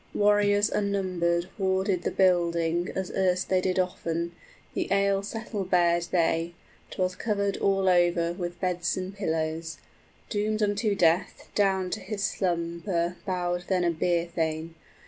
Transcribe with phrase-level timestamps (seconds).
[0.15, 4.31] Warriors unnumbered warded the building As erst they did often:
[4.73, 6.55] the ale settle bared they,
[6.89, 9.77] 'Twas covered all over with beds and pillows.
[10.27, 13.21] {A doomed thane is there with them.} Doomed unto death, down to his slumber 50
[13.27, 14.73] Bowed then a beer thane.